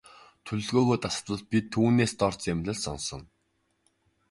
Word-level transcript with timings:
Төлөвлөгөө 0.47 0.97
тасалбал 1.03 1.43
бид 1.51 1.65
түүнээс 1.73 2.13
дор 2.19 2.33
зэмлэл 2.43 2.79
сонсоно. 2.83 3.27